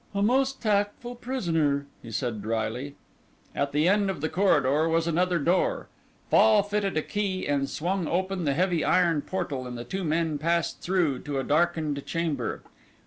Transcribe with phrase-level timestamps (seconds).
[0.15, 2.95] "A most tactful prisoner," he said, dryly.
[3.53, 5.89] At the end of the corridor was another door.
[6.31, 10.39] Fall fitted a key and swung open the heavy iron portal and the two men
[10.39, 12.63] passed through to a darkened chamber.